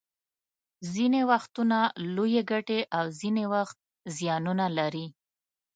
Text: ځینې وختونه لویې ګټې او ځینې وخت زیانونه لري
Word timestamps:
ځینې 0.93 1.21
وختونه 1.31 1.79
لویې 2.15 2.41
ګټې 2.51 2.79
او 2.97 3.05
ځینې 3.19 3.43
وخت 3.53 3.77
زیانونه 4.15 4.65
لري 4.77 5.05